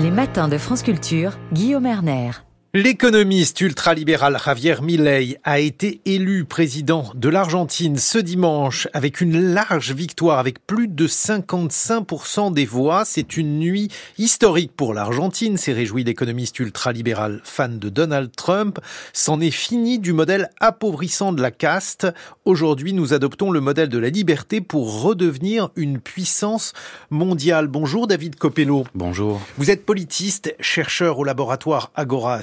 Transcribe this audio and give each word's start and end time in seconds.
Les 0.00 0.12
matins 0.12 0.46
de 0.46 0.58
France 0.58 0.84
Culture, 0.84 1.32
Guillaume 1.52 1.86
Erner. 1.86 2.30
L'économiste 2.74 3.62
ultralibéral 3.62 4.38
Javier 4.44 4.82
Milei 4.82 5.38
a 5.42 5.58
été 5.58 6.02
élu 6.04 6.44
président 6.44 7.10
de 7.14 7.30
l'Argentine 7.30 7.96
ce 7.96 8.18
dimanche 8.18 8.88
avec 8.92 9.22
une 9.22 9.54
large 9.54 9.92
victoire, 9.92 10.38
avec 10.38 10.66
plus 10.66 10.86
de 10.86 11.08
55% 11.08 12.52
des 12.52 12.66
voix. 12.66 13.06
C'est 13.06 13.38
une 13.38 13.58
nuit 13.58 13.88
historique 14.18 14.72
pour 14.76 14.92
l'Argentine, 14.92 15.56
s'est 15.56 15.72
réjoui 15.72 16.04
l'économiste 16.04 16.58
ultralibéral 16.58 17.40
fan 17.42 17.78
de 17.78 17.88
Donald 17.88 18.36
Trump. 18.36 18.80
C'en 19.14 19.40
est 19.40 19.50
fini 19.50 19.98
du 19.98 20.12
modèle 20.12 20.50
appauvrissant 20.60 21.32
de 21.32 21.40
la 21.40 21.50
caste. 21.50 22.06
Aujourd'hui, 22.44 22.92
nous 22.92 23.14
adoptons 23.14 23.50
le 23.50 23.62
modèle 23.62 23.88
de 23.88 23.98
la 23.98 24.10
liberté 24.10 24.60
pour 24.60 25.00
redevenir 25.00 25.70
une 25.74 26.00
puissance 26.00 26.74
mondiale. 27.08 27.66
Bonjour 27.66 28.06
David 28.06 28.36
Copello. 28.36 28.84
Bonjour. 28.94 29.40
Vous 29.56 29.70
êtes 29.70 29.86
politiste, 29.86 30.54
chercheur 30.60 31.18
au 31.18 31.24
laboratoire 31.24 31.92
Agora 31.94 32.42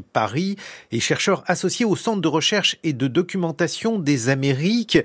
Paris 0.00 0.56
et 0.92 1.00
chercheur 1.00 1.42
associé 1.46 1.84
au 1.84 1.96
Centre 1.96 2.20
de 2.20 2.28
recherche 2.28 2.76
et 2.84 2.92
de 2.92 3.06
documentation 3.06 3.98
des 3.98 4.28
Amériques. 4.28 4.98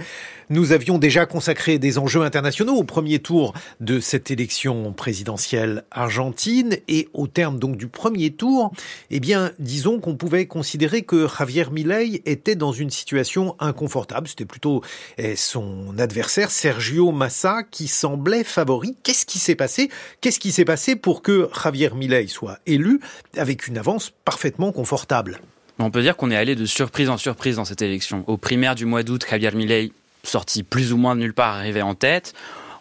Nous 0.52 0.74
avions 0.74 0.98
déjà 0.98 1.26
consacré 1.26 1.80
des 1.80 1.98
enjeux 1.98 2.24
internationaux 2.24 2.76
au 2.76 2.84
premier 2.84 3.20
tour 3.20 3.54
de 3.80 4.02
cette 4.02 4.32
élection 4.32 4.92
présidentielle 4.92 5.86
argentine 5.92 6.76
et 6.90 7.08
au 7.14 7.28
terme 7.28 7.58
donc 7.58 7.78
du 7.78 7.88
premier 7.88 8.32
tour, 8.32 8.74
eh 9.12 9.22
bien, 9.22 9.54
disons 9.60 10.02
qu'on 10.02 10.18
pouvait 10.18 10.48
considérer 10.48 11.04
que 11.04 11.26
Javier 11.26 11.68
Milei 11.72 12.22
était 12.26 12.56
dans 12.56 12.74
une 12.74 12.90
situation 12.90 13.56
inconfortable. 13.60 14.28
C'était 14.28 14.44
plutôt 14.44 14.82
eh, 15.18 15.38
son 15.38 15.98
adversaire 15.98 16.52
Sergio 16.52 17.14
Massa 17.14 17.64
qui 17.64 17.88
semblait 17.88 18.44
favori. 18.44 18.98
Qu'est-ce 19.04 19.26
qui 19.26 19.40
s'est 19.40 19.56
passé? 19.56 19.90
Qu'est-ce 20.20 20.42
qui 20.42 20.52
s'est 20.52 20.66
passé 20.66 20.98
pour 20.98 21.22
que 21.22 21.50
Javier 21.64 21.92
Milei 21.96 22.28
soit 22.28 22.60
élu 22.66 23.00
avec 23.38 23.68
une 23.70 23.78
avance 23.78 24.12
parfaitement 24.26 24.74
confortable? 24.74 25.40
On 25.80 25.92
peut 25.92 26.02
dire 26.02 26.18
qu'on 26.18 26.30
est 26.30 26.36
allé 26.36 26.56
de 26.56 26.66
surprise 26.66 27.10
en 27.10 27.18
surprise 27.18 27.56
dans 27.56 27.64
cette 27.64 27.82
élection. 27.82 28.26
Au 28.28 28.36
primaire 28.36 28.76
du 28.76 28.86
mois 28.86 29.04
d'août, 29.04 29.26
Javier 29.30 29.52
Milei, 29.52 29.94
sorti 30.24 30.64
plus 30.64 30.94
ou 30.94 30.98
moins 30.98 31.16
de 31.16 31.22
nulle 31.22 31.34
part, 31.34 31.56
arrivait 31.56 31.82
en 31.82 31.96
tête. 31.96 32.34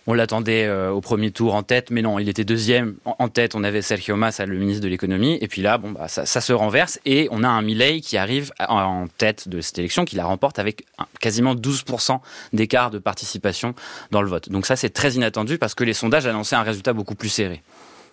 On 0.06 0.14
l'attendait 0.14 0.64
euh, 0.64 0.90
au 0.90 1.00
premier 1.00 1.30
tour 1.30 1.54
en 1.54 1.62
tête, 1.62 1.90
mais 1.90 2.02
non, 2.02 2.18
il 2.18 2.28
était 2.28 2.44
deuxième 2.44 2.96
en, 3.04 3.28
tête. 3.28 3.54
On 3.54 3.62
avait 3.62 3.82
Sergio 3.82 4.16
Massa, 4.16 4.46
le 4.46 4.56
ministre 4.56 4.82
de 4.82 4.88
l'économie, 4.88 5.38
et 5.40 5.46
puis 5.46 5.62
là, 5.62 5.78
bon, 5.78 5.92
bah, 5.92 6.08
ça, 6.08 6.24
se 6.24 6.52
renverse 6.52 6.98
et 7.04 7.28
on 7.30 7.44
a 7.44 7.48
un 7.48 7.62
Milei 7.62 8.00
qui 8.00 8.16
arrive 8.16 8.50
en, 8.58 9.06
tête 9.18 9.48
de 9.48 9.60
cette 9.60 9.78
élection, 9.78 10.04
qui 10.04 10.16
la 10.16 10.24
remporte 10.24 10.58
avec 10.58 10.84
quasiment 11.20 11.54
12% 11.54 12.18
d'écart 12.52 12.90
de 12.90 12.98
participation 12.98 13.74
dans 14.10 14.22
le 14.22 14.28
vote. 14.28 14.48
Donc 14.48 14.66
ça, 14.66 14.74
c'est 14.74 14.90
très 14.90 15.12
inattendu 15.12 15.58
parce 15.58 15.74
que 15.74 15.84
les 15.84 15.94
sondages 15.94 16.26
annonçaient 16.26 16.56
un 16.56 16.62
résultat 16.62 16.92
beaucoup 16.92 17.14
plus 17.14 17.28
serré 17.28 17.62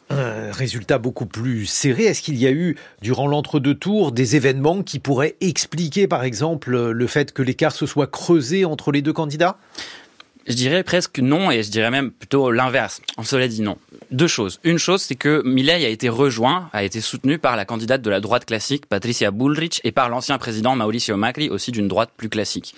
un 0.09 0.51
résultat 0.51 0.97
beaucoup 0.97 1.25
plus 1.25 1.65
serré. 1.65 2.05
Est-ce 2.05 2.21
qu'il 2.21 2.37
y 2.37 2.47
a 2.47 2.51
eu, 2.51 2.77
durant 3.01 3.27
l'entre-deux 3.27 3.75
tours, 3.75 4.11
des 4.11 4.35
événements 4.35 4.83
qui 4.83 4.99
pourraient 4.99 5.35
expliquer, 5.41 6.07
par 6.07 6.23
exemple, 6.23 6.91
le 6.91 7.07
fait 7.07 7.33
que 7.33 7.41
l'écart 7.41 7.71
se 7.73 7.85
soit 7.85 8.07
creusé 8.07 8.65
entre 8.65 8.91
les 8.91 9.01
deux 9.01 9.13
candidats? 9.13 9.57
Je 10.47 10.53
dirais 10.53 10.83
presque 10.83 11.19
non, 11.19 11.51
et 11.51 11.61
je 11.61 11.71
dirais 11.71 11.91
même 11.91 12.11
plutôt 12.11 12.51
l'inverse. 12.51 13.01
On 13.17 13.23
se 13.23 13.35
dit 13.35 13.61
non. 13.61 13.77
Deux 14.11 14.27
choses. 14.27 14.61
Une 14.63 14.77
chose, 14.77 15.01
c'est 15.01 15.15
que 15.15 15.41
Milei 15.43 15.85
a 15.85 15.89
été 15.89 16.07
rejoint, 16.07 16.69
a 16.71 16.83
été 16.83 17.01
soutenu 17.01 17.39
par 17.39 17.57
la 17.57 17.65
candidate 17.65 18.01
de 18.01 18.09
la 18.09 18.21
droite 18.21 18.45
classique, 18.45 18.85
Patricia 18.85 19.31
Bullrich, 19.31 19.81
et 19.83 19.91
par 19.91 20.07
l'ancien 20.07 20.37
président 20.37 20.77
Mauricio 20.77 21.17
Macri, 21.17 21.49
aussi 21.49 21.73
d'une 21.73 21.89
droite 21.89 22.11
plus 22.15 22.29
classique. 22.29 22.73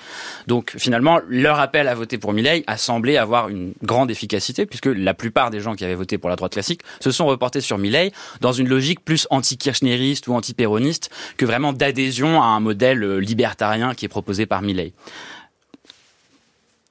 Donc 0.48 0.74
finalement, 0.78 1.20
leur 1.28 1.60
appel 1.60 1.88
à 1.88 1.94
voter 1.94 2.18
pour 2.18 2.34
Milei 2.34 2.64
a 2.66 2.78
semblé 2.78 3.18
avoir 3.18 3.50
une 3.50 3.74
grande 3.84 4.10
efficacité, 4.10 4.66
puisque 4.66 4.88
la 4.88 5.14
plupart 5.14 5.52
des 5.52 5.60
gens 5.60 5.76
qui 5.76 5.86
avaient 5.86 5.94
voté 5.94 6.18
pour 6.18 6.32
la 6.32 6.36
droite 6.36 6.54
classique 6.54 6.82
se 7.00 7.12
sont 7.12 7.28
reportés 7.28 7.62
sur 7.62 7.78
Milei 7.78 8.12
dans 8.42 8.52
une 8.52 8.68
logique 8.68 9.06
plus 9.06 9.28
anti-kirchneriste 9.30 10.28
ou 10.28 10.34
anti-péroniste 10.34 11.12
que 11.38 11.46
vraiment 11.46 11.74
d'adhésion 11.74 12.42
à 12.42 12.46
un 12.46 12.60
modèle 12.60 13.04
euh, 13.04 13.20
libertarien 13.20 13.94
qui 13.94 14.06
est 14.06 14.10
proposé 14.10 14.48
par 14.48 14.64
Milei. 14.64 14.94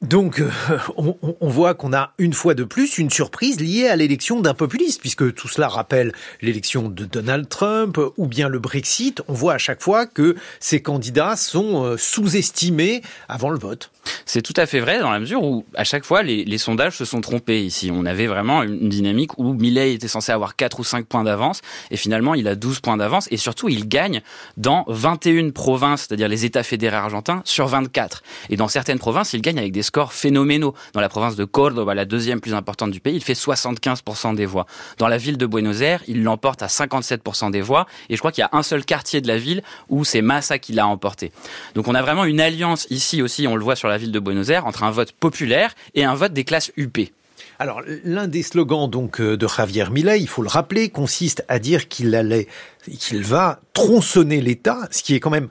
Donc, 0.02 0.38
euh, 0.40 0.48
on, 0.96 1.48
voit 1.48 1.74
qu'on 1.74 1.92
a 1.92 2.12
une 2.18 2.32
fois 2.32 2.54
de 2.54 2.62
plus 2.62 2.98
une 2.98 3.10
surprise 3.10 3.58
liée 3.58 3.88
à 3.88 3.96
l'élection 3.96 4.40
d'un 4.40 4.54
populiste, 4.54 5.00
puisque 5.00 5.34
tout 5.34 5.48
cela 5.48 5.66
rappelle 5.66 6.12
l'élection 6.40 6.88
de 6.88 7.04
Donald 7.04 7.48
Trump 7.48 7.98
ou 8.16 8.26
bien 8.28 8.48
le 8.48 8.60
Brexit. 8.60 9.22
On 9.26 9.32
voit 9.32 9.54
à 9.54 9.58
chaque 9.58 9.82
fois 9.82 10.06
que 10.06 10.36
ces 10.60 10.80
candidats 10.82 11.34
sont 11.34 11.84
euh, 11.84 11.96
sous-estimés 11.96 13.02
avant 13.28 13.50
le 13.50 13.58
vote. 13.58 13.90
C'est 14.24 14.42
tout 14.42 14.54
à 14.56 14.66
fait 14.66 14.78
vrai 14.80 15.00
dans 15.00 15.10
la 15.10 15.18
mesure 15.18 15.42
où 15.42 15.64
à 15.74 15.84
chaque 15.84 16.04
fois 16.04 16.22
les, 16.22 16.58
sondages 16.58 16.96
se 16.96 17.04
sont 17.04 17.20
trompés 17.20 17.64
ici. 17.64 17.90
On 17.92 18.06
avait 18.06 18.26
vraiment 18.26 18.62
une 18.62 18.88
dynamique 18.88 19.36
où 19.38 19.52
Milley 19.52 19.94
était 19.94 20.08
censé 20.08 20.32
avoir 20.32 20.56
4 20.56 20.80
ou 20.80 20.84
5 20.84 21.06
points 21.06 21.24
d'avance 21.24 21.60
et 21.90 21.96
finalement 21.96 22.34
il 22.34 22.48
a 22.48 22.54
12 22.54 22.80
points 22.80 22.96
d'avance 22.96 23.28
et 23.30 23.36
surtout 23.36 23.68
il 23.68 23.88
gagne 23.88 24.22
dans 24.56 24.84
21 24.88 25.50
provinces, 25.50 26.02
c'est-à-dire 26.02 26.28
les 26.28 26.44
États 26.44 26.62
fédérés 26.62 26.96
argentins 26.96 27.42
sur 27.44 27.66
24. 27.66 28.22
Et 28.50 28.56
dans 28.56 28.68
certaines 28.68 28.98
provinces, 28.98 29.32
il 29.32 29.42
gagne 29.42 29.58
avec 29.58 29.72
des 29.72 29.82
scores 29.88 30.12
phénoménaux. 30.12 30.74
Dans 30.92 31.00
la 31.00 31.08
province 31.08 31.34
de 31.34 31.44
Córdoba, 31.44 31.94
la 31.94 32.04
deuxième 32.04 32.40
plus 32.40 32.54
importante 32.54 32.90
du 32.90 33.00
pays, 33.00 33.16
il 33.16 33.24
fait 33.24 33.32
75% 33.32 34.34
des 34.34 34.46
voix. 34.46 34.66
Dans 34.98 35.08
la 35.08 35.18
ville 35.18 35.36
de 35.36 35.46
Buenos 35.46 35.80
Aires, 35.80 36.02
il 36.06 36.22
l'emporte 36.22 36.62
à 36.62 36.66
57% 36.66 37.50
des 37.50 37.60
voix. 37.60 37.86
Et 38.08 38.14
je 38.14 38.20
crois 38.20 38.30
qu'il 38.30 38.42
y 38.42 38.44
a 38.44 38.50
un 38.52 38.62
seul 38.62 38.84
quartier 38.84 39.20
de 39.20 39.28
la 39.28 39.38
ville 39.38 39.62
où 39.88 40.04
c'est 40.04 40.22
Massa 40.22 40.58
qui 40.58 40.72
l'a 40.72 40.86
emporté. 40.86 41.32
Donc 41.74 41.88
on 41.88 41.94
a 41.94 42.02
vraiment 42.02 42.24
une 42.24 42.40
alliance 42.40 42.86
ici 42.90 43.22
aussi, 43.22 43.46
on 43.46 43.56
le 43.56 43.64
voit 43.64 43.76
sur 43.76 43.88
la 43.88 43.98
ville 43.98 44.12
de 44.12 44.20
Buenos 44.20 44.50
Aires, 44.50 44.66
entre 44.66 44.84
un 44.84 44.90
vote 44.90 45.12
populaire 45.12 45.74
et 45.94 46.04
un 46.04 46.14
vote 46.14 46.32
des 46.32 46.44
classes 46.44 46.70
UP. 46.76 46.98
Alors, 47.60 47.82
l'un 48.04 48.28
des 48.28 48.44
slogans 48.44 48.88
donc 48.88 49.20
euh, 49.20 49.36
de 49.36 49.48
Javier 49.48 49.90
Milei, 49.90 50.20
il 50.20 50.28
faut 50.28 50.42
le 50.42 50.48
rappeler, 50.48 50.90
consiste 50.90 51.44
à 51.48 51.58
dire 51.58 51.88
qu'il 51.88 52.14
allait, 52.14 52.46
qu'il 52.98 53.22
va 53.22 53.60
tronçonner 53.72 54.40
l'État, 54.40 54.88
ce 54.92 55.02
qui 55.02 55.16
est 55.16 55.20
quand 55.20 55.30
même 55.30 55.48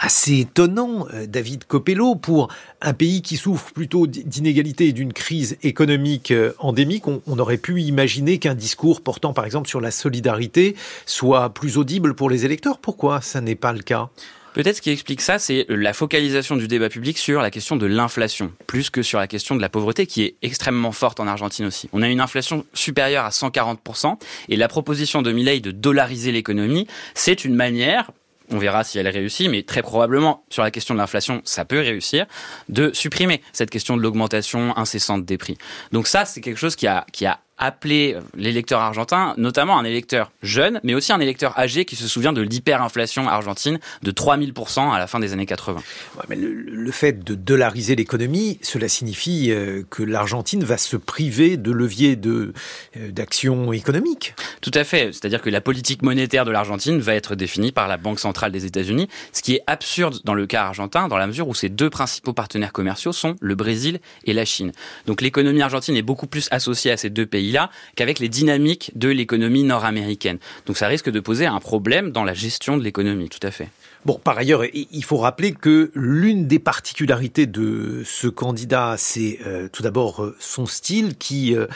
assez 0.00 0.40
étonnant, 0.40 1.06
euh, 1.12 1.26
David 1.26 1.64
Copello, 1.64 2.14
pour 2.16 2.48
un 2.80 2.94
pays 2.94 3.22
qui 3.22 3.36
souffre 3.36 3.72
plutôt 3.72 4.06
d'inégalité 4.06 4.88
et 4.88 4.92
d'une 4.92 5.12
crise 5.12 5.58
économique 5.62 6.30
euh, 6.30 6.52
endémique. 6.58 7.04
On, 7.06 7.38
aurait 7.38 7.58
pu 7.58 7.80
imaginer 7.80 8.38
qu'un 8.38 8.54
discours 8.54 9.00
portant 9.00 9.32
par 9.32 9.46
exemple 9.46 9.68
sur 9.68 9.80
la 9.80 9.90
solidarité 9.90 10.76
soit 11.06 11.50
plus 11.50 11.78
audible 11.78 12.14
pour 12.14 12.28
les 12.28 12.44
électeurs. 12.44 12.78
Pourquoi 12.78 13.20
ça 13.20 13.40
n'est 13.40 13.54
pas 13.54 13.72
le 13.72 13.80
cas? 13.80 14.10
Peut-être 14.52 14.76
ce 14.76 14.82
qui 14.82 14.90
explique 14.90 15.20
ça, 15.20 15.38
c'est 15.38 15.64
la 15.68 15.92
focalisation 15.92 16.56
du 16.56 16.66
débat 16.66 16.88
public 16.88 17.16
sur 17.18 17.40
la 17.40 17.52
question 17.52 17.76
de 17.76 17.86
l'inflation, 17.86 18.52
plus 18.66 18.90
que 18.90 19.00
sur 19.00 19.20
la 19.20 19.28
question 19.28 19.54
de 19.54 19.60
la 19.60 19.68
pauvreté, 19.68 20.06
qui 20.06 20.22
est 20.22 20.34
extrêmement 20.42 20.90
forte 20.90 21.20
en 21.20 21.28
Argentine 21.28 21.66
aussi. 21.66 21.88
On 21.92 22.02
a 22.02 22.08
une 22.08 22.20
inflation 22.20 22.66
supérieure 22.74 23.24
à 23.24 23.30
140%, 23.30 24.18
et 24.48 24.56
la 24.56 24.66
proposition 24.66 25.22
de 25.22 25.30
Milley 25.30 25.60
de 25.60 25.70
dollariser 25.70 26.32
l'économie, 26.32 26.88
c'est 27.14 27.44
une 27.44 27.54
manière, 27.54 28.10
on 28.50 28.58
verra 28.58 28.84
si 28.84 28.98
elle 28.98 29.08
réussit, 29.08 29.48
mais 29.48 29.62
très 29.62 29.82
probablement 29.82 30.44
sur 30.50 30.62
la 30.62 30.70
question 30.70 30.94
de 30.94 31.00
l'inflation, 31.00 31.40
ça 31.44 31.64
peut 31.64 31.80
réussir, 31.80 32.26
de 32.68 32.90
supprimer 32.92 33.42
cette 33.52 33.70
question 33.70 33.96
de 33.96 34.02
l'augmentation 34.02 34.76
incessante 34.76 35.24
des 35.24 35.38
prix. 35.38 35.56
Donc 35.92 36.06
ça, 36.06 36.24
c'est 36.24 36.40
quelque 36.40 36.58
chose 36.58 36.76
qui 36.76 36.86
a, 36.86 37.06
qui 37.12 37.26
a 37.26 37.40
appeler 37.60 38.16
l'électeur 38.34 38.80
argentin, 38.80 39.34
notamment 39.36 39.78
un 39.78 39.84
électeur 39.84 40.32
jeune, 40.42 40.80
mais 40.82 40.94
aussi 40.94 41.12
un 41.12 41.20
électeur 41.20 41.56
âgé 41.58 41.84
qui 41.84 41.94
se 41.94 42.08
souvient 42.08 42.32
de 42.32 42.40
l'hyperinflation 42.40 43.28
argentine 43.28 43.78
de 44.02 44.10
3000% 44.10 44.92
à 44.92 44.98
la 44.98 45.06
fin 45.06 45.20
des 45.20 45.32
années 45.32 45.46
80. 45.46 45.80
mais 46.28 46.36
le, 46.36 46.90
fait 46.90 47.22
de 47.22 47.34
dollariser 47.34 47.94
l'économie, 47.94 48.58
cela 48.62 48.88
signifie 48.88 49.52
euh, 49.52 49.84
que 49.90 50.02
l'Argentine 50.02 50.64
va 50.64 50.76
se 50.76 50.96
priver 50.96 51.56
de 51.56 51.70
leviers 51.70 52.16
de 52.16 52.52
euh, 52.96 53.10
d'action 53.12 53.72
économique. 53.72 54.34
Tout 54.60 54.72
à 54.74 54.82
fait, 54.82 55.12
c'est-à-dire 55.12 55.40
que 55.40 55.50
la 55.50 55.60
politique 55.60 56.02
monétaire 56.02 56.44
de 56.44 56.50
l'Argentine 56.50 56.98
va 56.98 57.14
être 57.14 57.36
définie 57.36 57.70
par 57.70 57.86
la 57.86 57.96
Banque 57.96 58.18
centrale 58.18 58.50
des 58.50 58.64
États-Unis, 58.64 59.08
ce 59.32 59.42
qui 59.42 59.54
est 59.54 59.62
absurde 59.66 60.20
dans 60.24 60.34
le 60.34 60.46
cas 60.46 60.64
argentin, 60.64 61.08
dans 61.08 61.18
la 61.18 61.26
mesure 61.26 61.46
où 61.46 61.54
ses 61.54 61.68
deux 61.68 61.90
principaux 61.90 62.32
partenaires 62.32 62.72
commerciaux 62.72 63.12
sont 63.12 63.36
le 63.40 63.54
Brésil 63.54 64.00
et 64.24 64.32
la 64.32 64.44
Chine. 64.44 64.72
Donc 65.06 65.20
l'économie 65.20 65.62
argentine 65.62 65.96
est 65.96 66.02
beaucoup 66.02 66.26
plus 66.26 66.48
associée 66.50 66.90
à 66.90 66.96
ces 66.96 67.10
deux 67.10 67.26
pays 67.26 67.49
qu'avec 67.96 68.18
les 68.18 68.28
dynamiques 68.28 68.92
de 68.94 69.08
l'économie 69.08 69.64
nord-américaine. 69.64 70.38
Donc 70.66 70.76
ça 70.76 70.86
risque 70.86 71.10
de 71.10 71.20
poser 71.20 71.46
un 71.46 71.60
problème 71.60 72.10
dans 72.10 72.24
la 72.24 72.34
gestion 72.34 72.76
de 72.76 72.82
l'économie, 72.82 73.28
tout 73.28 73.44
à 73.46 73.50
fait. 73.50 73.68
Bon, 74.06 74.18
par 74.18 74.38
ailleurs, 74.38 74.62
il 74.72 75.04
faut 75.04 75.18
rappeler 75.18 75.52
que 75.52 75.90
l'une 75.94 76.46
des 76.46 76.58
particularités 76.58 77.46
de 77.46 78.02
ce 78.06 78.28
candidat, 78.28 78.94
c'est 78.96 79.40
euh, 79.46 79.68
tout 79.70 79.82
d'abord 79.82 80.24
euh, 80.24 80.34
son 80.40 80.64
style 80.64 81.18
qui 81.18 81.54
euh, 81.54 81.66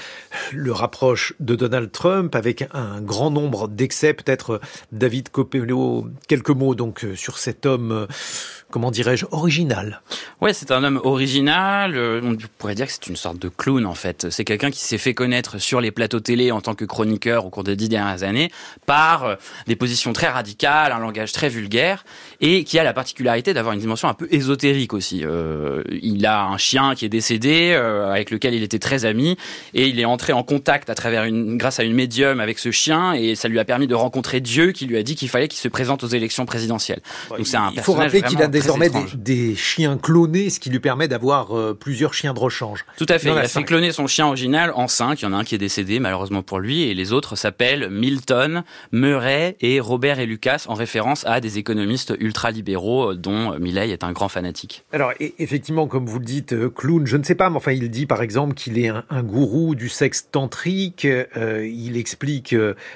le 0.51 0.73
rapproche 0.73 1.35
de 1.39 1.55
Donald 1.55 1.93
Trump 1.93 2.35
avec 2.35 2.67
un 2.73 3.03
grand 3.03 3.31
nombre 3.31 3.69
d'excès. 3.69 4.15
Peut-être 4.15 4.63
David 4.91 5.29
Copello, 5.29 6.07
quelques 6.27 6.49
mots 6.49 6.75
donc 6.75 7.07
sur 7.15 7.37
cet 7.37 7.67
homme 7.67 8.07
comment 8.75 8.91
dirais-je, 8.91 9.25
original. 9.31 10.03
Ouais, 10.41 10.53
c'est 10.53 10.73
un 10.73 10.83
homme 10.83 11.01
original. 11.05 11.97
Euh, 11.97 12.21
on 12.25 12.37
pourrait 12.59 12.75
dire 12.75 12.89
que 12.89 12.93
c'est 12.93 13.07
une 13.07 13.15
sorte 13.15 13.39
de 13.39 13.49
clown 13.49 13.87
en 13.87 13.95
fait. 13.95 14.27
C'est 14.31 14.45
quelqu'un 14.45 14.73
qui 14.73 14.81
s'est 14.81 14.99
fait 14.99 15.15
connaître 15.15 15.59
sur 15.59 15.81
les 15.81 15.93
plateaux 15.93 16.19
télé 16.19 16.51
en 16.51 16.61
tant 16.61 16.75
que 16.75 16.85
chroniqueur 16.85 17.47
au 17.47 17.51
cours 17.51 17.63
des 17.63 17.77
dix 17.77 17.89
dernières 17.89 18.25
années 18.25 18.51
par 18.85 19.27
euh, 19.27 19.35
des 19.69 19.77
positions 19.77 20.13
très 20.13 20.27
radicales, 20.27 20.91
un 20.91 20.99
langage 20.99 21.31
très 21.31 21.49
vulgaire 21.49 22.05
et 22.41 22.65
qui 22.65 22.77
a 22.81 22.83
la 22.83 22.93
particularité 22.93 23.55
d'avoir 23.55 23.75
une 23.75 23.81
dimension 23.81 24.09
un 24.09 24.15
peu 24.15 24.27
ésotérique 24.33 24.93
aussi. 24.93 25.21
Euh, 25.25 25.85
il 26.03 26.27
a 26.27 26.45
un 26.45 26.59
chien 26.59 26.97
qui 26.97 27.05
est 27.05 27.09
décédé 27.09 27.75
avec 27.75 28.33
lequel 28.33 28.55
il 28.55 28.65
était 28.65 28.81
très 28.81 29.05
ami 29.05 29.37
et 29.75 29.87
il 29.87 30.01
est 30.01 30.05
entré 30.05 30.33
en 30.33 30.43
contact 30.43 30.91
à 30.91 30.97
travers 30.97 31.23
une, 31.23 31.59
grâce 31.59 31.79
à 31.79 31.85
une 31.85 31.95
médium 31.95 32.41
avec 32.41 32.59
ce 32.59 32.73
chien 32.73 33.13
et 33.13 33.37
ça 33.37 33.47
lui 33.47 33.61
a 33.61 33.65
permis 33.65 33.87
de 33.87 33.95
rencontrer 33.95 34.41
Dieu 34.41 34.73
qui 34.73 34.87
lui 34.87 34.97
a 34.97 35.05
dit 35.05 35.15
qu'il 35.15 35.29
fallait 35.29 35.47
qu'il 35.47 35.61
se 35.61 35.69
présente 35.69 36.03
aux 36.03 36.09
élections 36.09 36.45
présidentielles. 36.45 37.03
Donc 37.31 37.47
c'est 37.47 37.57
un 37.57 37.71
il 37.73 37.81
faut 37.81 37.93
rappeler 37.93 38.23
qu'il 38.23 38.43
a 38.43 38.49
désormais 38.65 38.91
des, 39.15 39.55
chiens 39.55 39.99
clonés, 39.99 40.51
ce 40.51 40.61
qui 40.61 40.71
lui 40.71 40.81
permet 40.81 41.09
d'avoir 41.09 41.57
euh, 41.57 41.75
plusieurs 41.75 42.15
chiens 42.15 42.35
de 42.35 42.39
rechange. 42.39 42.85
Tout 42.97 43.07
à 43.09 43.19
fait. 43.19 43.31
Il 43.31 43.39
a 43.39 43.49
fait 43.49 43.65
cloner 43.65 43.93
son 43.93 44.07
chien 44.07 44.27
original 44.27 44.73
en 44.75 44.89
cinq. 44.89 45.23
Il 45.23 45.25
y 45.25 45.29
en 45.29 45.33
a 45.33 45.37
un 45.37 45.45
qui 45.45 45.55
est 45.55 45.59
décédé 45.59 46.01
malheureusement 46.01 46.43
pour 46.43 46.59
lui, 46.59 46.83
et 46.83 46.95
les 46.95 47.13
autres 47.13 47.37
s'appellent 47.37 47.89
Milton, 47.91 48.65
Murray 48.93 49.57
et 49.61 49.81
Robert 49.81 50.19
et 50.19 50.27
Lucas, 50.27 50.65
en 50.69 50.75
référence 50.75 51.25
à 51.27 51.41
des 51.41 51.59
économistes 51.59 52.15
ultralibéraux 52.19 53.13
euh, 53.13 53.15
dont 53.15 53.59
Milley 53.59 53.91
est 53.91 54.05
un 54.05 54.13
grand 54.13 54.29
fanatique. 54.29 54.85
Alors 54.93 55.13
effectivement, 55.39 55.87
comme 55.87 56.07
vous 56.07 56.19
le 56.19 56.25
dites, 56.25 56.53
euh, 56.53 56.71
clown, 56.71 57.07
je 57.07 57.17
ne 57.17 57.23
sais 57.23 57.35
pas, 57.35 57.51
mais 57.51 57.57
enfin 57.57 57.73
il 57.73 57.91
dit 57.91 58.07
par 58.07 58.23
exemple 58.23 58.55
qu'il 58.55 58.79
est 58.79 58.89
un, 58.89 59.23
gourou 59.23 59.75
du 59.75 59.89
sexe 59.89 60.29
tantrique. 60.31 61.07
il 61.37 61.97
explique 61.97 62.55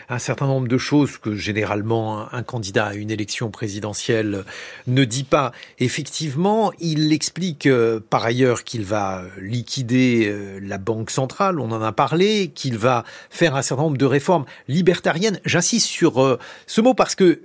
un 0.08 0.18
certain 0.18 0.46
nombre 0.46 0.68
de 0.68 0.78
choses 0.78 1.18
que 1.18 1.34
généralement 1.34 2.32
un 2.32 2.42
candidat 2.42 2.86
à 2.86 2.94
une 2.94 3.10
élection 3.10 3.50
présidentielle 3.50 4.44
ne 4.86 5.04
dit 5.04 5.24
pas. 5.24 5.52
Effectivement, 5.78 6.72
il 6.80 7.12
explique 7.12 7.66
euh, 7.66 8.00
par 8.00 8.24
ailleurs 8.24 8.64
qu'il 8.64 8.84
va 8.84 9.22
liquider 9.40 10.26
euh, 10.28 10.58
la 10.62 10.78
Banque 10.78 11.10
centrale, 11.10 11.60
on 11.60 11.70
en 11.70 11.82
a 11.82 11.92
parlé, 11.92 12.48
qu'il 12.54 12.78
va 12.78 13.04
faire 13.30 13.54
un 13.54 13.62
certain 13.62 13.84
nombre 13.84 13.98
de 13.98 14.04
réformes 14.04 14.44
libertariennes. 14.66 15.40
J'insiste 15.44 15.86
sur 15.86 16.22
euh, 16.22 16.38
ce 16.66 16.80
mot 16.80 16.94
parce 16.94 17.14
que 17.14 17.40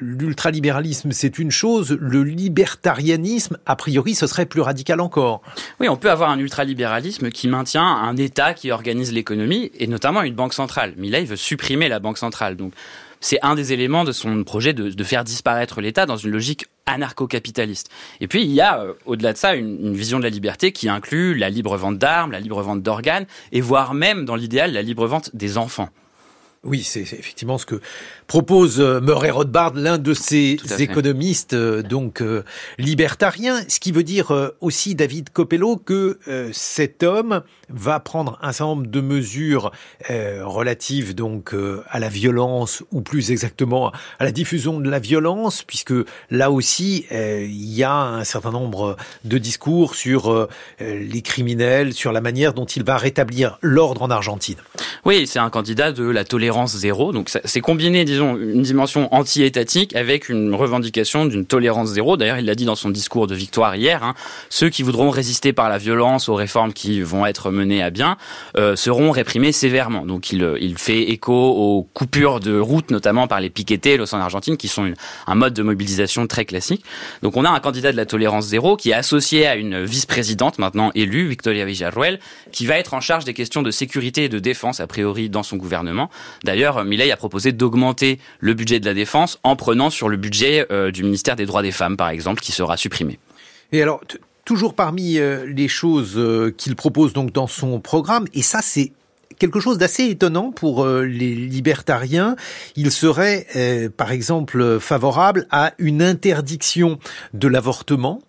l'ultralibéralisme, 0.00 1.12
c'est 1.12 1.38
une 1.38 1.50
chose, 1.50 1.96
le 2.00 2.22
libertarianisme, 2.22 3.58
a 3.66 3.76
priori, 3.76 4.14
ce 4.14 4.26
serait 4.26 4.46
plus 4.46 4.60
radical 4.60 5.00
encore. 5.00 5.42
Oui, 5.80 5.88
on 5.88 5.96
peut 5.96 6.10
avoir 6.10 6.30
un 6.30 6.38
ultralibéralisme 6.38 7.30
qui 7.30 7.48
maintient 7.48 7.82
un 7.84 8.16
État 8.16 8.54
qui 8.54 8.70
organise 8.70 9.12
l'économie, 9.12 9.70
et 9.78 9.86
notamment 9.86 10.22
une 10.22 10.34
banque 10.34 10.54
centrale. 10.54 10.94
Millet 10.96 11.24
veut 11.24 11.36
supprimer 11.36 11.88
la 11.88 11.98
banque 11.98 12.18
centrale. 12.18 12.56
Donc, 12.56 12.72
c'est 13.20 13.38
un 13.42 13.54
des 13.54 13.72
éléments 13.72 14.04
de 14.04 14.12
son 14.12 14.44
projet 14.44 14.72
de, 14.72 15.04
faire 15.04 15.24
disparaître 15.24 15.80
l'État 15.80 16.06
dans 16.06 16.16
une 16.16 16.30
logique 16.30 16.66
anarcho-capitaliste. 16.86 17.90
Et 18.20 18.28
puis 18.28 18.42
il 18.42 18.50
y 18.50 18.60
a, 18.60 18.80
euh, 18.80 18.92
au-delà 19.06 19.32
de 19.32 19.38
ça, 19.38 19.54
une, 19.54 19.94
vision 19.94 20.18
de 20.18 20.24
la 20.24 20.30
liberté 20.30 20.72
qui 20.72 20.88
inclut 20.88 21.34
la 21.34 21.50
libre 21.50 21.76
vente 21.76 21.98
d'armes, 21.98 22.32
la 22.32 22.40
libre 22.40 22.62
vente 22.62 22.82
d'organes, 22.82 23.26
et 23.52 23.60
voire 23.60 23.94
même, 23.94 24.24
dans 24.24 24.36
l'idéal, 24.36 24.72
la 24.72 24.82
libre 24.82 25.06
vente 25.06 25.30
des 25.34 25.58
enfants. 25.58 25.90
Oui, 26.62 26.82
c'est 26.82 27.00
effectivement 27.00 27.56
ce 27.56 27.64
que 27.64 27.80
propose 28.26 28.80
euh, 28.80 29.00
Murray 29.00 29.30
Rothbard, 29.30 29.72
l'un 29.76 29.96
de 29.96 30.12
ces 30.12 30.58
économistes 30.78 31.54
euh, 31.54 31.82
donc 31.82 32.20
euh, 32.20 32.44
libertariens, 32.76 33.62
ce 33.66 33.80
qui 33.80 33.92
veut 33.92 34.02
dire 34.02 34.52
aussi 34.60 34.94
David 34.94 35.30
Copello 35.30 35.78
que 35.78 36.18
cet 36.52 37.02
homme 37.02 37.42
va 37.70 37.98
prendre 37.98 38.38
un 38.42 38.52
certain 38.52 38.74
nombre 38.74 38.86
de 38.88 39.00
mesures 39.00 39.70
relatives 40.08 41.14
donc 41.14 41.54
à 41.88 41.98
la 41.98 42.08
violence 42.08 42.82
ou 42.92 43.00
plus 43.00 43.30
exactement 43.30 43.92
à 44.18 44.24
la 44.24 44.32
diffusion 44.32 44.80
de 44.80 44.90
la 44.90 44.98
violence, 44.98 45.62
puisque 45.62 45.94
là 46.30 46.50
aussi 46.50 47.06
il 47.10 47.74
y 47.74 47.82
a 47.84 47.94
un 47.94 48.24
certain 48.24 48.50
nombre 48.50 48.96
de 49.24 49.38
discours 49.38 49.94
sur 49.94 50.48
les 50.80 51.22
criminels, 51.22 51.94
sur 51.94 52.12
la 52.12 52.20
manière 52.20 52.54
dont 52.54 52.66
il 52.66 52.84
va 52.84 52.96
rétablir 52.96 53.58
l'ordre 53.62 54.02
en 54.02 54.10
Argentine. 54.10 54.56
Oui, 55.04 55.26
c'est 55.26 55.38
un 55.38 55.50
candidat 55.50 55.92
de 55.92 56.04
la 56.04 56.24
tolérance 56.24 56.49
zéro. 56.50 57.12
Donc 57.12 57.30
c'est 57.44 57.60
combiné, 57.60 58.04
disons, 58.04 58.36
une 58.36 58.62
dimension 58.62 59.12
anti-étatique 59.14 59.94
avec 59.96 60.28
une 60.28 60.54
revendication 60.54 61.26
d'une 61.26 61.46
tolérance 61.46 61.90
zéro. 61.90 62.16
D'ailleurs, 62.16 62.38
il 62.38 62.46
l'a 62.46 62.54
dit 62.54 62.64
dans 62.64 62.76
son 62.76 62.90
discours 62.90 63.26
de 63.26 63.34
victoire 63.34 63.76
hier. 63.76 64.02
Hein, 64.02 64.14
ceux 64.48 64.68
qui 64.68 64.82
voudront 64.82 65.10
résister 65.10 65.52
par 65.52 65.68
la 65.68 65.78
violence 65.78 66.28
aux 66.28 66.34
réformes 66.34 66.72
qui 66.72 67.00
vont 67.02 67.26
être 67.26 67.50
menées 67.50 67.82
à 67.82 67.90
bien 67.90 68.16
euh, 68.56 68.76
seront 68.76 69.10
réprimés 69.10 69.52
sévèrement. 69.52 70.06
Donc 70.06 70.32
il, 70.32 70.56
il 70.60 70.76
fait 70.78 71.10
écho 71.10 71.32
aux 71.32 71.82
coupures 71.94 72.40
de 72.40 72.58
route, 72.58 72.90
notamment 72.90 73.26
par 73.26 73.40
les 73.40 73.50
piquetés 73.50 73.98
en 74.00 74.20
Argentine, 74.20 74.56
qui 74.56 74.68
sont 74.68 74.92
un 75.26 75.34
mode 75.34 75.54
de 75.54 75.62
mobilisation 75.62 76.26
très 76.26 76.44
classique. 76.44 76.84
Donc 77.22 77.36
on 77.36 77.44
a 77.44 77.50
un 77.50 77.60
candidat 77.60 77.92
de 77.92 77.96
la 77.96 78.06
tolérance 78.06 78.46
zéro 78.46 78.76
qui 78.76 78.90
est 78.90 78.94
associé 78.94 79.46
à 79.46 79.56
une 79.56 79.84
vice-présidente 79.84 80.58
maintenant 80.58 80.90
élue, 80.94 81.28
Victoria 81.28 81.64
Villarruel, 81.64 82.20
qui 82.52 82.66
va 82.66 82.78
être 82.78 82.94
en 82.94 83.00
charge 83.00 83.24
des 83.24 83.34
questions 83.34 83.62
de 83.62 83.70
sécurité 83.70 84.24
et 84.24 84.28
de 84.28 84.38
défense 84.38 84.80
a 84.80 84.86
priori 84.86 85.28
dans 85.28 85.42
son 85.42 85.56
gouvernement. 85.56 86.10
D'ailleurs, 86.44 86.84
Milei 86.84 87.10
a 87.12 87.16
proposé 87.16 87.52
d'augmenter 87.52 88.18
le 88.38 88.54
budget 88.54 88.80
de 88.80 88.86
la 88.86 88.94
défense 88.94 89.38
en 89.42 89.56
prenant 89.56 89.90
sur 89.90 90.08
le 90.08 90.16
budget 90.16 90.66
euh, 90.70 90.90
du 90.90 91.02
ministère 91.02 91.36
des 91.36 91.46
droits 91.46 91.62
des 91.62 91.72
femmes, 91.72 91.96
par 91.96 92.08
exemple, 92.08 92.40
qui 92.40 92.52
sera 92.52 92.76
supprimé. 92.76 93.18
Et 93.72 93.82
alors, 93.82 94.00
toujours 94.44 94.74
parmi 94.74 95.18
euh, 95.18 95.44
les 95.46 95.68
choses 95.68 96.14
euh, 96.16 96.52
qu'il 96.56 96.76
propose 96.76 97.12
donc 97.12 97.32
dans 97.32 97.46
son 97.46 97.78
programme, 97.80 98.26
et 98.34 98.42
ça 98.42 98.60
c'est 98.62 98.92
quelque 99.38 99.60
chose 99.60 99.78
d'assez 99.78 100.04
étonnant 100.04 100.50
pour 100.50 100.86
les 100.86 101.34
libertariens. 101.34 102.36
Il 102.76 102.90
serait, 102.90 103.46
par 103.96 104.12
exemple, 104.12 104.78
favorable 104.78 105.46
à 105.50 105.72
une 105.78 106.02
interdiction 106.02 106.98
de 107.32 107.48
l'avortement. 107.48 108.20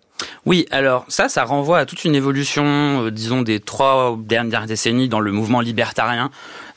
Oui, 0.46 0.64
alors 0.70 1.04
ça, 1.08 1.28
ça 1.28 1.44
renvoie 1.44 1.80
à 1.80 1.84
toute 1.84 2.06
une 2.06 2.14
évolution, 2.14 3.10
disons, 3.10 3.42
des 3.42 3.60
trois 3.60 4.16
dernières 4.18 4.64
décennies 4.64 5.10
dans 5.10 5.20
le 5.20 5.32
mouvement 5.32 5.60
libertarien 5.60 6.30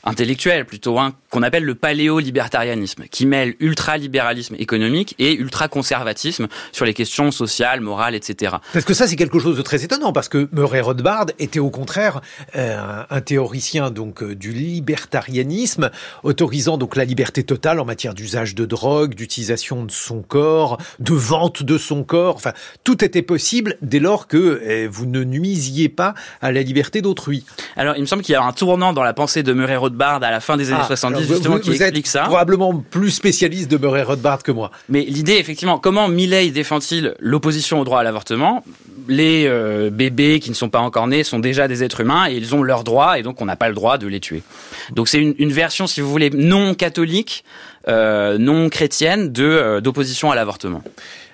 intellectuel 0.06 0.64
plutôt, 0.64 0.98
hein, 0.98 1.12
qu'on 1.30 1.42
appelle 1.42 1.64
le 1.64 1.74
paléo-libertarianisme, 1.74 3.04
qui 3.10 3.26
mêle 3.26 3.56
ultra-libéralisme 3.60 4.54
économique 4.58 5.14
et 5.18 5.34
ultra-conservatisme 5.34 6.46
sur 6.72 6.84
les 6.84 6.94
questions 6.94 7.30
sociales, 7.30 7.80
morales, 7.80 8.14
etc. 8.14 8.56
Parce 8.72 8.84
que 8.84 8.94
ça, 8.94 9.06
c'est 9.06 9.16
quelque 9.16 9.40
chose 9.40 9.56
de 9.56 9.62
très 9.62 9.84
étonnant, 9.84 10.12
parce 10.12 10.28
que 10.28 10.48
Murray 10.52 10.80
Rothbard 10.80 11.26
était 11.38 11.58
au 11.58 11.70
contraire 11.70 12.20
euh, 12.54 13.02
un 13.10 13.20
théoricien 13.20 13.90
donc 13.90 14.22
euh, 14.22 14.34
du 14.34 14.52
libertarianisme, 14.52 15.90
autorisant 16.22 16.78
donc 16.78 16.94
la 16.94 17.04
liberté 17.04 17.42
totale 17.42 17.80
en 17.80 17.84
matière 17.84 18.14
d'usage 18.14 18.54
de 18.54 18.64
drogue, 18.64 19.14
d'utilisation 19.14 19.84
de 19.84 19.90
son 19.90 20.22
corps, 20.22 20.78
de 21.00 21.14
vente 21.14 21.64
de 21.64 21.76
son 21.78 22.04
corps. 22.04 22.36
Enfin, 22.36 22.52
tout 22.84 23.04
était 23.04 23.22
possible 23.22 23.76
dès 23.82 23.98
lors 23.98 24.28
que 24.28 24.36
euh, 24.36 24.88
vous 24.90 25.06
ne 25.06 25.24
nuisiez 25.24 25.88
pas 25.88 26.14
à 26.40 26.52
la 26.52 26.62
liberté 26.62 27.02
d'autrui. 27.02 27.44
Alors, 27.76 27.96
il 27.96 28.02
me 28.02 28.06
semble 28.06 28.22
qu'il 28.22 28.32
y 28.32 28.36
a 28.36 28.42
un 28.42 28.52
tournant 28.52 28.92
dans 28.92 29.02
la 29.02 29.12
pensée 29.12 29.42
de 29.42 29.52
Murray 29.52 29.76
Rothbard 29.76 29.95
Rothbard 29.96 30.22
à 30.22 30.30
la 30.30 30.40
fin 30.40 30.56
des 30.56 30.72
années 30.72 30.84
70 30.86 31.18
ah, 31.18 31.26
justement 31.26 31.58
qui 31.58 31.70
explique 31.70 32.06
ça. 32.06 32.24
Probablement 32.24 32.74
plus 32.90 33.10
spécialiste 33.10 33.70
de 33.70 33.78
Murray 33.78 34.02
Rothbard 34.02 34.42
que 34.42 34.52
moi. 34.52 34.70
Mais 34.88 35.02
l'idée 35.02 35.34
effectivement, 35.34 35.78
comment 35.78 36.08
Milley 36.08 36.50
défend-il 36.50 37.14
l'opposition 37.18 37.80
au 37.80 37.84
droit 37.84 38.00
à 38.00 38.02
l'avortement? 38.02 38.62
Les 39.08 39.46
euh, 39.46 39.88
bébés 39.90 40.40
qui 40.40 40.50
ne 40.50 40.54
sont 40.54 40.68
pas 40.68 40.80
encore 40.80 41.06
nés 41.06 41.24
sont 41.24 41.38
déjà 41.38 41.68
des 41.68 41.82
êtres 41.82 42.00
humains 42.00 42.28
et 42.28 42.34
ils 42.34 42.54
ont 42.54 42.62
leurs 42.62 42.84
droits 42.84 43.18
et 43.18 43.22
donc 43.22 43.40
on 43.40 43.46
n'a 43.46 43.56
pas 43.56 43.68
le 43.68 43.74
droit 43.74 43.98
de 43.98 44.06
les 44.06 44.20
tuer. 44.20 44.42
Donc 44.92 45.08
c'est 45.08 45.18
une, 45.20 45.52
version, 45.52 45.86
si 45.86 46.00
vous 46.00 46.10
voulez, 46.10 46.30
non 46.30 46.74
catholique, 46.74 47.44
euh, 47.88 48.36
non 48.36 48.68
chrétienne 48.68 49.32
de 49.32 49.44
euh, 49.44 49.80
d'opposition 49.80 50.30
à 50.30 50.34
l'avortement. 50.34 50.82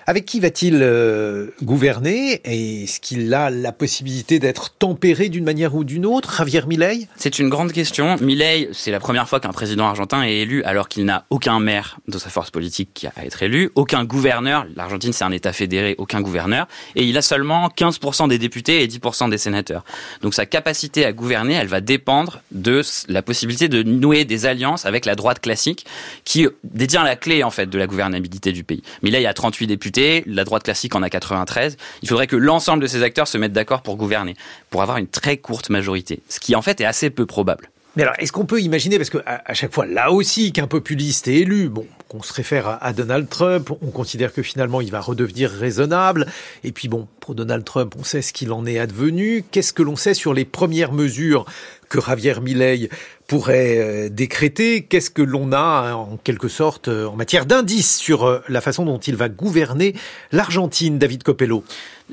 Avec 0.05 0.25
qui 0.25 0.41
va-t-il 0.41 0.79
euh, 0.81 1.47
gouverner? 1.63 2.41
Est-ce 2.43 2.99
qu'il 2.99 3.33
a 3.33 3.49
la 3.49 3.71
possibilité 3.71 4.37
d'être 4.37 4.73
tempéré 4.73 5.29
d'une 5.29 5.45
manière 5.45 5.75
ou 5.75 5.85
d'une 5.85 6.05
autre, 6.05 6.35
Javier 6.35 6.63
Milei? 6.67 7.07
C'est 7.15 7.39
une 7.39 7.47
grande 7.47 7.71
question. 7.71 8.17
Milei, 8.19 8.69
c'est 8.73 8.91
la 8.91 8.99
première 8.99 9.29
fois 9.29 9.39
qu'un 9.39 9.53
président 9.53 9.85
argentin 9.85 10.23
est 10.23 10.39
élu 10.39 10.61
alors 10.65 10.89
qu'il 10.89 11.05
n'a 11.05 11.25
aucun 11.29 11.61
maire 11.61 11.99
de 12.09 12.17
sa 12.17 12.29
force 12.29 12.51
politique 12.51 13.07
à 13.15 13.25
être 13.25 13.43
élu, 13.43 13.71
aucun 13.75 14.03
gouverneur. 14.03 14.65
L'Argentine, 14.75 15.13
c'est 15.13 15.23
un 15.23 15.31
État 15.31 15.53
fédéré, 15.53 15.95
aucun 15.97 16.19
gouverneur. 16.19 16.67
Et 16.95 17.05
il 17.05 17.17
a 17.17 17.21
seulement 17.21 17.69
15% 17.69 18.27
des 18.27 18.37
députés 18.37 18.83
et 18.83 18.87
10% 18.87 19.29
des 19.29 19.37
sénateurs. 19.37 19.85
Donc 20.21 20.33
sa 20.33 20.45
capacité 20.45 21.05
à 21.05 21.13
gouverner, 21.13 21.53
elle 21.53 21.67
va 21.67 21.79
dépendre 21.79 22.41
de 22.51 22.81
la 23.07 23.21
possibilité 23.21 23.69
de 23.69 23.83
nouer 23.83 24.25
des 24.25 24.45
alliances 24.45 24.85
avec 24.85 25.05
la 25.05 25.15
droite 25.15 25.39
classique 25.39 25.85
qui 26.25 26.45
détient 26.65 27.05
la 27.05 27.15
clé 27.15 27.43
en 27.43 27.51
fait 27.51 27.67
de 27.67 27.77
la 27.77 27.87
gouvernabilité 27.87 28.51
du 28.51 28.65
pays. 28.65 28.83
Milei 29.01 29.25
a 29.25 29.33
38 29.33 29.67
députés 29.67 29.92
la 30.25 30.43
droite 30.43 30.63
classique 30.63 30.95
en 30.95 31.03
a 31.03 31.09
93. 31.09 31.77
Il 32.01 32.09
faudrait 32.09 32.27
que 32.27 32.35
l'ensemble 32.35 32.81
de 32.81 32.87
ces 32.87 33.03
acteurs 33.03 33.27
se 33.27 33.37
mettent 33.37 33.53
d'accord 33.53 33.81
pour 33.81 33.95
gouverner, 33.95 34.35
pour 34.69 34.81
avoir 34.81 34.97
une 34.97 35.07
très 35.07 35.37
courte 35.37 35.69
majorité, 35.69 36.21
ce 36.29 36.39
qui 36.39 36.55
en 36.55 36.61
fait 36.61 36.81
est 36.81 36.85
assez 36.85 37.09
peu 37.09 37.25
probable. 37.25 37.69
Mais 37.95 38.03
alors, 38.03 38.15
est-ce 38.17 38.31
qu'on 38.31 38.45
peut 38.45 38.59
imaginer, 38.59 38.97
parce 38.97 39.11
que 39.11 39.19
à, 39.25 39.53
chaque 39.53 39.71
fois, 39.71 39.85
là 39.85 40.11
aussi, 40.11 40.51
qu'un 40.51 40.65
populiste 40.65 41.27
est 41.27 41.35
élu, 41.35 41.69
bon, 41.69 41.85
on 42.13 42.23
se 42.23 42.33
réfère 42.33 42.79
à, 42.81 42.93
Donald 42.93 43.29
Trump, 43.29 43.69
on 43.81 43.91
considère 43.91 44.33
que 44.33 44.41
finalement 44.41 44.81
il 44.81 44.91
va 44.91 44.99
redevenir 44.99 45.49
raisonnable. 45.49 46.27
Et 46.63 46.71
puis 46.71 46.87
bon, 46.87 47.07
pour 47.23 47.35
Donald 47.35 47.63
Trump, 47.63 47.95
on 47.97 48.03
sait 48.03 48.21
ce 48.21 48.33
qu'il 48.33 48.51
en 48.51 48.65
est 48.65 48.79
advenu. 48.79 49.45
Qu'est-ce 49.49 49.71
que 49.71 49.81
l'on 49.81 49.95
sait 49.95 50.13
sur 50.13 50.33
les 50.33 50.43
premières 50.43 50.91
mesures 50.91 51.45
que 51.87 52.01
Javier 52.01 52.41
Milei 52.41 52.89
pourrait 53.27 53.77
euh, 53.77 54.09
décréter? 54.09 54.83
Qu'est-ce 54.83 55.09
que 55.09 55.21
l'on 55.21 55.53
a 55.53 55.93
en 55.93 56.17
quelque 56.17 56.49
sorte 56.49 56.89
en 56.89 57.15
matière 57.15 57.45
d'indices 57.45 57.95
sur 57.95 58.41
la 58.49 58.59
façon 58.59 58.83
dont 58.83 58.97
il 58.97 59.15
va 59.15 59.29
gouverner 59.29 59.95
l'Argentine, 60.31 60.99
David 60.99 61.23
Copello 61.23 61.63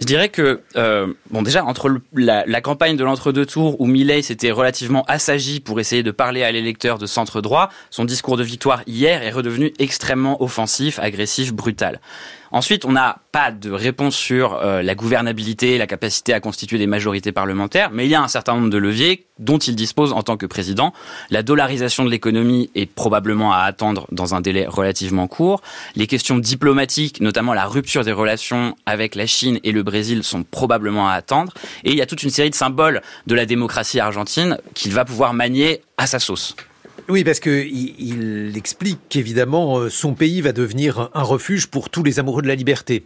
je 0.01 0.07
dirais 0.07 0.29
que, 0.29 0.61
euh, 0.77 1.13
bon, 1.31 1.43
déjà, 1.43 1.65
entre 1.65 2.01
la, 2.15 2.45
la, 2.47 2.61
campagne 2.61 2.97
de 2.97 3.05
l'entre-deux 3.05 3.45
tours 3.45 3.81
où 3.81 3.87
Milley 3.87 4.23
s'était 4.23 4.51
relativement 4.51 5.05
assagi 5.09 5.61
pour 5.61 5.81
essayer 5.81 6.03
de 6.03 6.11
parler 6.11 6.43
à 6.45 6.53
l'électeur 6.53 6.99
de 6.99 7.07
centre 7.07 7.41
droit, 7.41 7.71
son 7.91 8.05
discours 8.05 8.37
de 8.37 8.45
victoire 8.45 8.83
hier 8.87 9.23
est 9.23 9.31
redevenu 9.31 9.73
extrêmement 9.79 10.43
offensif, 10.43 10.99
agressif, 11.01 11.53
brutal. 11.53 12.01
Ensuite, 12.53 12.85
on 12.85 12.93
n'a 12.93 13.19
pas 13.31 13.53
de 13.53 13.71
réponse 13.71 14.17
sur 14.17 14.55
euh, 14.55 14.83
la 14.83 14.97
gouvernabilité, 14.97 15.79
la 15.79 15.87
capacité 15.87 16.33
à 16.33 16.41
constituer 16.41 16.79
des 16.79 16.89
majorités 16.89 17.31
parlementaires, 17.31 17.91
mais 17.93 18.07
il 18.07 18.11
y 18.11 18.17
a 18.17 18.23
un 18.23 18.29
certain 18.29 18.55
nombre 18.55 18.71
de 18.71 18.79
leviers 18.79 19.27
dont 19.39 19.59
il 19.59 19.77
dispose 19.77 20.13
en 20.13 20.23
tant 20.23 20.37
que 20.37 20.47
président. 20.47 20.93
La 21.31 21.45
dollarisation 21.45 22.05
de 22.05 22.11
l'économie 22.11 22.71
est 22.75 22.87
probablement 22.87 23.53
à 23.53 23.61
attendre 23.61 24.07
dans 24.11 24.35
un 24.35 24.41
délai 24.41 24.67
relativement 24.67 25.29
court. 25.29 25.63
Les 25.95 26.09
questions 26.09 26.39
diplomatiques, 26.39 27.21
notamment 27.21 27.55
la 27.55 27.67
rupture 27.67 28.05
des 28.05 28.13
relations 28.13 28.77
avec 28.85 29.15
la 29.15 29.27
Chine 29.27 29.61
et 29.63 29.71
le 29.71 29.85
Brésil, 29.85 30.25
sont 30.25 30.43
probablement 30.43 31.09
à 31.09 31.13
attendre. 31.13 31.55
Et 31.85 31.91
il 31.91 31.97
y 31.97 32.03
a 32.03 32.07
toute 32.07 32.25
une 32.25 32.31
série 32.31 32.51
de 32.51 32.55
symboles 32.57 33.01
de 33.29 33.35
la 33.35 33.47
démocratie 33.47 34.01
argentine 34.01 34.59
qu'il 34.75 34.93
va 34.93 35.05
pouvoir 35.05 35.35
manier 35.35 35.83
à 35.99 36.07
sa 36.07 36.19
sauce. 36.19 36.57
Oui, 37.11 37.25
parce 37.25 37.41
que 37.41 37.67
il, 37.67 38.57
explique 38.57 39.01
qu'évidemment 39.09 39.79
euh, 39.79 39.91
son 39.91 40.15
pays 40.15 40.41
va 40.43 40.53
devenir 40.53 41.11
un 41.13 41.23
refuge 41.23 41.67
pour 41.67 41.91
tous 41.91 42.05
les 42.05 42.21
amoureux 42.21 42.41
de 42.41 42.47
la 42.47 42.55
liberté. 42.55 43.05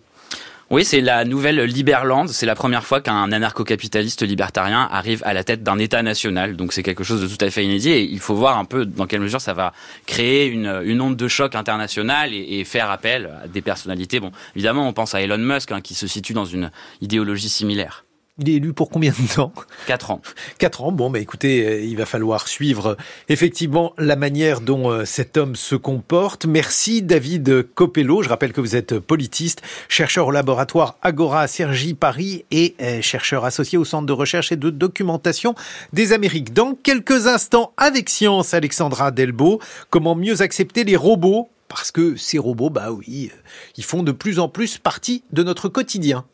Oui, 0.70 0.84
c'est 0.84 1.00
la 1.00 1.24
nouvelle 1.24 1.60
Liberland. 1.62 2.28
C'est 2.28 2.44
la 2.44 2.54
première 2.54 2.84
fois 2.84 3.00
qu'un 3.00 3.32
anarcho-capitaliste 3.32 4.22
libertarien 4.22 4.88
arrive 4.90 5.22
à 5.24 5.32
la 5.32 5.42
tête 5.42 5.62
d'un 5.62 5.78
État 5.78 6.02
national. 6.02 6.54
Donc 6.54 6.74
c'est 6.74 6.82
quelque 6.82 7.02
chose 7.02 7.22
de 7.22 7.28
tout 7.28 7.42
à 7.42 7.50
fait 7.50 7.64
inédit. 7.64 7.90
Et 7.90 8.02
il 8.02 8.20
faut 8.20 8.34
voir 8.34 8.58
un 8.58 8.66
peu 8.66 8.84
dans 8.84 9.06
quelle 9.06 9.20
mesure 9.20 9.40
ça 9.40 9.54
va 9.54 9.72
créer 10.06 10.46
une, 10.48 11.00
onde 11.00 11.16
de 11.16 11.28
choc 11.28 11.54
internationale 11.54 12.34
et, 12.34 12.64
faire 12.64 12.90
appel 12.90 13.30
à 13.42 13.48
des 13.48 13.62
personnalités. 13.62 14.20
Bon, 14.20 14.32
évidemment, 14.54 14.86
on 14.86 14.92
pense 14.92 15.14
à 15.14 15.22
Elon 15.22 15.38
Musk 15.38 15.72
hein, 15.72 15.80
qui 15.80 15.94
se 15.94 16.06
situe 16.06 16.34
dans 16.34 16.46
une 16.46 16.70
idéologie 17.00 17.48
similaire. 17.48 18.03
Il 18.40 18.48
est 18.48 18.54
élu 18.54 18.72
pour 18.72 18.90
combien 18.90 19.12
de 19.12 19.32
temps 19.32 19.52
Quatre 19.86 20.10
ans. 20.10 20.20
Quatre 20.58 20.82
ans. 20.82 20.90
Bon, 20.90 21.08
bah 21.08 21.20
écoutez, 21.20 21.64
euh, 21.64 21.80
il 21.80 21.96
va 21.96 22.04
falloir 22.04 22.48
suivre 22.48 22.86
euh, 22.88 22.94
effectivement 23.28 23.92
la 23.96 24.16
manière 24.16 24.60
dont 24.60 24.90
euh, 24.90 25.04
cet 25.04 25.36
homme 25.36 25.54
se 25.54 25.76
comporte. 25.76 26.44
Merci 26.44 27.00
David 27.00 27.72
Copello. 27.74 28.24
Je 28.24 28.28
rappelle 28.28 28.52
que 28.52 28.60
vous 28.60 28.74
êtes 28.74 28.98
politiste, 28.98 29.62
chercheur 29.88 30.26
au 30.26 30.30
laboratoire 30.32 30.98
Agora 31.00 31.46
Sergi 31.46 31.94
Paris 31.94 32.44
et 32.50 32.74
chercheur 33.02 33.44
associé 33.44 33.78
au 33.78 33.84
Centre 33.84 34.06
de 34.06 34.12
recherche 34.12 34.50
et 34.50 34.56
de 34.56 34.70
documentation 34.70 35.54
des 35.92 36.12
Amériques. 36.12 36.52
Dans 36.52 36.74
quelques 36.74 37.28
instants, 37.28 37.72
avec 37.76 38.08
Science, 38.10 38.52
Alexandra 38.52 39.12
Delbo, 39.12 39.60
comment 39.90 40.16
mieux 40.16 40.42
accepter 40.42 40.82
les 40.82 40.96
robots? 40.96 41.50
Parce 41.68 41.92
que 41.92 42.16
ces 42.16 42.38
robots, 42.38 42.70
bah 42.70 42.90
oui, 42.90 43.30
ils 43.76 43.84
font 43.84 44.02
de 44.02 44.12
plus 44.12 44.40
en 44.40 44.48
plus 44.48 44.78
partie 44.78 45.22
de 45.30 45.44
notre 45.44 45.68
quotidien. 45.68 46.24